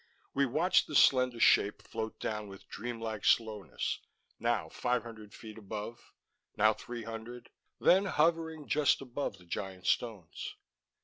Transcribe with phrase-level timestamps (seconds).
[0.33, 3.99] We watched the slender shape float down with dreamlike slowness,
[4.39, 6.11] now five hundred feet above,
[6.57, 10.55] now three hundred, then hovering just above the giant stones.